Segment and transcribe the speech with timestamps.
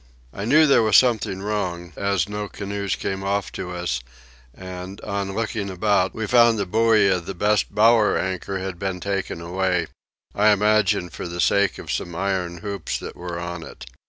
[0.33, 4.01] I knew there was something wrong, as no canoes came off to us
[4.51, 8.99] and, on looking about, we found the buoy of the best bower anchor had been
[8.99, 9.85] taken away,
[10.33, 13.85] I imagine for the sake of some iron hoops that were on it.